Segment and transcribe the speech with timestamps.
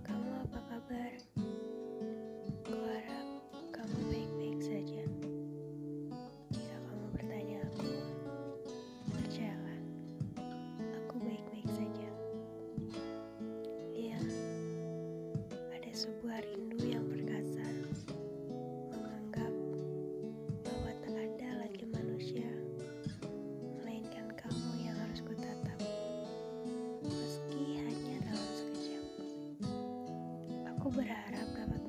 [0.00, 1.12] Kamu apa kabar?
[2.64, 3.28] Kuharap
[3.68, 5.04] kamu baik-baik saja.
[6.48, 7.92] Jika kamu bertanya aku,
[9.12, 9.80] percayalah,
[11.04, 12.08] aku baik-baik saja.
[13.92, 14.16] Iya,
[15.76, 16.53] ada sebuah rindu
[30.94, 31.83] berharap dapat